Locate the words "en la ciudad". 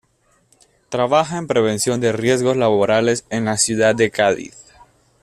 3.29-3.93